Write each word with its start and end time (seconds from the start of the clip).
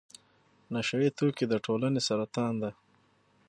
نشه 0.73 0.95
يي 1.03 1.09
توکي 1.17 1.45
د 1.49 1.53
ټولنې 1.65 2.01
سرطان 2.07 2.53
دی. 2.61 2.71